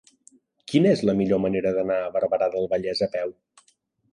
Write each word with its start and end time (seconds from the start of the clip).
Quina 0.71 0.93
és 0.95 1.03
la 1.09 1.15
millor 1.19 1.41
manera 1.43 1.73
d'anar 1.77 1.99
a 2.05 2.09
Barberà 2.17 2.49
del 2.57 2.67
Vallès 2.73 3.07
a 3.09 3.11
peu? 3.19 3.37